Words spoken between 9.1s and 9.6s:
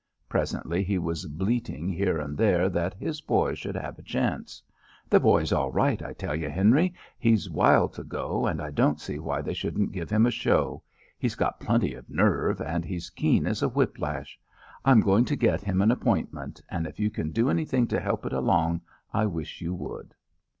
why they